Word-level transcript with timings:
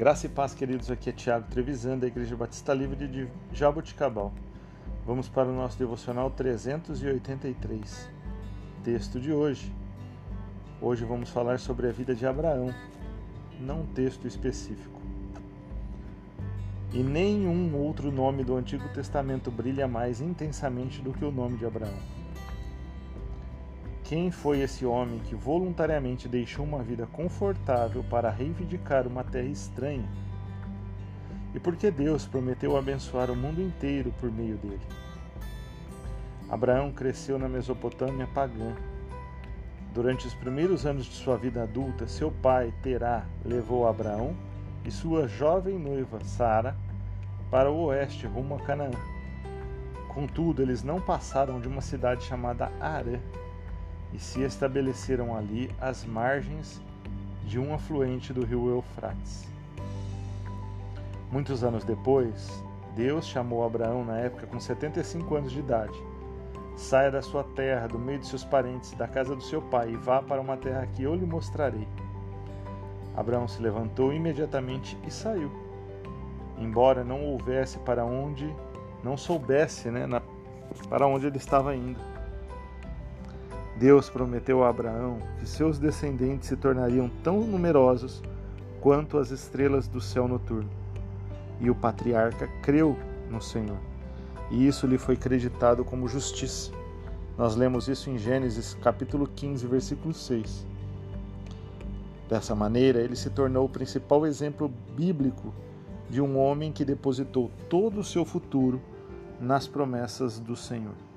Graça 0.00 0.24
e 0.24 0.30
paz, 0.30 0.54
queridos. 0.54 0.90
Aqui 0.90 1.10
é 1.10 1.12
Tiago 1.12 1.46
Trevisan, 1.50 1.98
da 1.98 2.06
Igreja 2.06 2.34
Batista 2.34 2.72
Livre 2.72 3.06
de 3.06 3.28
Jaboticabal. 3.52 4.32
Vamos 5.04 5.28
para 5.28 5.46
o 5.46 5.54
nosso 5.54 5.78
devocional 5.78 6.30
383. 6.30 8.08
Texto 8.82 9.20
de 9.20 9.30
hoje. 9.30 9.70
Hoje 10.80 11.04
vamos 11.04 11.28
falar 11.28 11.58
sobre 11.58 11.86
a 11.86 11.92
vida 11.92 12.14
de 12.14 12.26
Abraão, 12.26 12.74
não 13.60 13.82
um 13.82 13.86
texto 13.88 14.26
específico. 14.26 14.98
E 16.94 17.02
nenhum 17.02 17.76
outro 17.76 18.10
nome 18.10 18.42
do 18.42 18.56
Antigo 18.56 18.88
Testamento 18.94 19.50
brilha 19.50 19.86
mais 19.86 20.22
intensamente 20.22 21.02
do 21.02 21.12
que 21.12 21.26
o 21.26 21.30
nome 21.30 21.58
de 21.58 21.66
Abraão. 21.66 21.98
Quem 24.10 24.28
foi 24.28 24.58
esse 24.58 24.84
homem 24.84 25.20
que 25.20 25.36
voluntariamente 25.36 26.26
deixou 26.26 26.64
uma 26.64 26.82
vida 26.82 27.06
confortável 27.06 28.02
para 28.10 28.28
reivindicar 28.28 29.06
uma 29.06 29.22
terra 29.22 29.46
estranha? 29.46 30.08
E 31.54 31.60
por 31.60 31.76
que 31.76 31.92
Deus 31.92 32.26
prometeu 32.26 32.76
abençoar 32.76 33.30
o 33.30 33.36
mundo 33.36 33.62
inteiro 33.62 34.12
por 34.18 34.28
meio 34.28 34.56
dele? 34.56 34.82
Abraão 36.50 36.90
cresceu 36.90 37.38
na 37.38 37.48
Mesopotâmia 37.48 38.26
pagã. 38.34 38.74
Durante 39.94 40.26
os 40.26 40.34
primeiros 40.34 40.84
anos 40.84 41.04
de 41.04 41.14
sua 41.14 41.36
vida 41.36 41.62
adulta, 41.62 42.08
seu 42.08 42.32
pai, 42.32 42.74
Terá, 42.82 43.24
levou 43.44 43.86
Abraão 43.86 44.34
e 44.84 44.90
sua 44.90 45.28
jovem 45.28 45.78
noiva, 45.78 46.18
Sara, 46.24 46.76
para 47.48 47.70
o 47.70 47.84
oeste, 47.84 48.26
rumo 48.26 48.56
a 48.56 48.58
Canaã. 48.58 48.90
Contudo, 50.08 50.62
eles 50.62 50.82
não 50.82 51.00
passaram 51.00 51.60
de 51.60 51.68
uma 51.68 51.80
cidade 51.80 52.24
chamada 52.24 52.72
Arã, 52.80 53.20
e 54.12 54.18
se 54.18 54.42
estabeleceram 54.42 55.36
ali 55.36 55.70
às 55.80 56.04
margens 56.04 56.80
de 57.44 57.58
um 57.58 57.74
afluente 57.74 58.32
do 58.32 58.44
rio 58.44 58.68
Eufrates. 58.68 59.48
Muitos 61.30 61.62
anos 61.62 61.84
depois, 61.84 62.62
Deus 62.94 63.26
chamou 63.26 63.64
Abraão, 63.64 64.04
na 64.04 64.18
época 64.18 64.46
com 64.46 64.58
75 64.58 65.34
anos 65.36 65.52
de 65.52 65.60
idade. 65.60 65.96
Saia 66.76 67.10
da 67.10 67.22
sua 67.22 67.44
terra, 67.44 67.86
do 67.86 67.98
meio 67.98 68.18
de 68.18 68.26
seus 68.26 68.44
parentes, 68.44 68.92
da 68.92 69.06
casa 69.06 69.34
do 69.36 69.42
seu 69.42 69.62
pai, 69.62 69.90
e 69.90 69.96
vá 69.96 70.22
para 70.22 70.40
uma 70.40 70.56
terra 70.56 70.86
que 70.86 71.02
eu 71.02 71.14
lhe 71.14 71.26
mostrarei. 71.26 71.86
Abraão 73.16 73.46
se 73.46 73.60
levantou 73.60 74.12
imediatamente 74.12 74.98
e 75.06 75.10
saiu. 75.10 75.50
Embora 76.58 77.04
não 77.04 77.22
houvesse 77.24 77.78
para 77.80 78.04
onde, 78.04 78.54
não 79.02 79.16
soubesse 79.16 79.90
né, 79.90 80.06
na, 80.06 80.22
para 80.88 81.06
onde 81.06 81.26
ele 81.26 81.36
estava 81.36 81.74
indo. 81.74 82.00
Deus 83.80 84.10
prometeu 84.10 84.62
a 84.62 84.68
Abraão 84.68 85.16
que 85.38 85.46
seus 85.48 85.78
descendentes 85.78 86.50
se 86.50 86.54
tornariam 86.54 87.10
tão 87.24 87.40
numerosos 87.40 88.22
quanto 88.78 89.16
as 89.16 89.30
estrelas 89.30 89.88
do 89.88 90.02
céu 90.02 90.28
noturno. 90.28 90.68
E 91.58 91.70
o 91.70 91.74
patriarca 91.74 92.46
creu 92.60 92.94
no 93.30 93.40
Senhor, 93.40 93.78
e 94.50 94.66
isso 94.66 94.86
lhe 94.86 94.98
foi 94.98 95.16
creditado 95.16 95.82
como 95.82 96.06
justiça. 96.06 96.70
Nós 97.38 97.56
lemos 97.56 97.88
isso 97.88 98.10
em 98.10 98.18
Gênesis 98.18 98.74
capítulo 98.82 99.26
15, 99.26 99.66
versículo 99.66 100.12
6. 100.12 100.66
Dessa 102.28 102.54
maneira, 102.54 103.00
ele 103.00 103.16
se 103.16 103.30
tornou 103.30 103.64
o 103.64 103.70
principal 103.70 104.26
exemplo 104.26 104.70
bíblico 104.94 105.54
de 106.10 106.20
um 106.20 106.38
homem 106.38 106.70
que 106.70 106.84
depositou 106.84 107.50
todo 107.70 108.00
o 108.00 108.04
seu 108.04 108.26
futuro 108.26 108.78
nas 109.40 109.66
promessas 109.66 110.38
do 110.38 110.54
Senhor. 110.54 111.09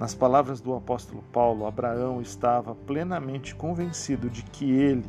Nas 0.00 0.14
palavras 0.14 0.62
do 0.62 0.74
apóstolo 0.74 1.22
Paulo, 1.30 1.66
Abraão 1.66 2.22
estava 2.22 2.74
plenamente 2.74 3.54
convencido 3.54 4.30
de 4.30 4.42
que 4.44 4.64
ele, 4.64 5.04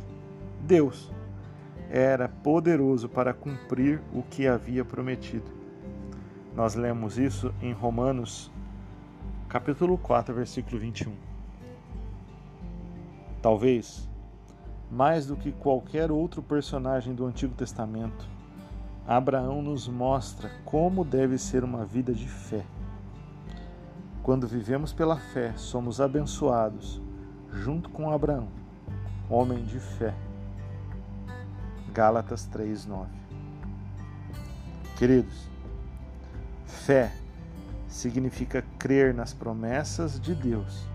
Deus, 0.66 1.10
era 1.88 2.28
poderoso 2.28 3.08
para 3.08 3.32
cumprir 3.32 4.02
o 4.12 4.22
que 4.22 4.46
havia 4.46 4.84
prometido. 4.84 5.50
Nós 6.54 6.74
lemos 6.74 7.16
isso 7.16 7.54
em 7.62 7.72
Romanos, 7.72 8.52
capítulo 9.48 9.96
4, 9.96 10.34
versículo 10.34 10.78
21. 10.78 11.14
Talvez, 13.40 14.06
mais 14.90 15.26
do 15.26 15.36
que 15.38 15.52
qualquer 15.52 16.12
outro 16.12 16.42
personagem 16.42 17.14
do 17.14 17.24
Antigo 17.24 17.54
Testamento, 17.54 18.28
Abraão 19.08 19.62
nos 19.62 19.88
mostra 19.88 20.50
como 20.66 21.02
deve 21.02 21.38
ser 21.38 21.64
uma 21.64 21.82
vida 21.82 22.12
de 22.12 22.28
fé. 22.28 22.66
Quando 24.22 24.46
vivemos 24.46 24.92
pela 24.92 25.16
fé, 25.16 25.52
somos 25.56 26.00
abençoados, 26.00 27.02
junto 27.50 27.90
com 27.90 28.08
Abraão, 28.08 28.46
homem 29.28 29.64
de 29.64 29.80
fé. 29.80 30.14
Gálatas 31.92 32.46
3:9. 32.46 33.08
Queridos, 34.96 35.48
fé 36.64 37.12
significa 37.88 38.64
crer 38.78 39.12
nas 39.12 39.34
promessas 39.34 40.20
de 40.20 40.36
Deus 40.36 40.86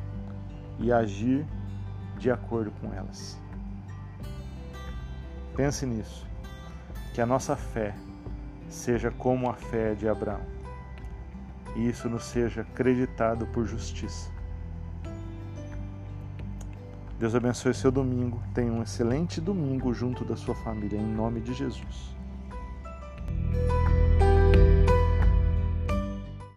e 0.79 0.89
agir 0.89 1.45
de 2.17 2.31
acordo 2.31 2.71
com 2.79 2.93
elas. 2.93 3.37
Pense 5.53 5.85
nisso, 5.85 6.25
que 7.13 7.19
a 7.19 7.25
nossa 7.25 7.57
fé 7.57 7.93
seja 8.69 9.11
como 9.11 9.49
a 9.49 9.53
fé 9.53 9.95
de 9.95 10.07
Abraão 10.07 10.56
e 11.77 11.87
isso 11.87 12.09
nos 12.09 12.23
seja 12.23 12.61
acreditado 12.61 13.45
por 13.47 13.65
justiça. 13.65 14.31
Deus 17.19 17.35
abençoe 17.35 17.73
seu 17.73 17.91
domingo. 17.91 18.41
Tenha 18.53 18.71
um 18.71 18.81
excelente 18.81 19.39
domingo 19.39 19.93
junto 19.93 20.25
da 20.25 20.35
sua 20.35 20.55
família, 20.55 20.97
em 20.97 21.05
nome 21.05 21.39
de 21.39 21.53
Jesus. 21.53 22.15